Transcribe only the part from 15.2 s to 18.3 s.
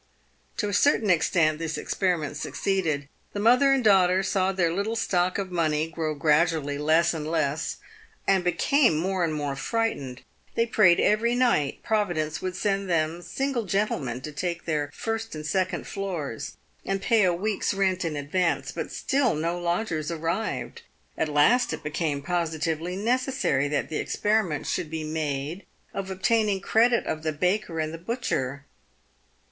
and second floors and pay a week's rent in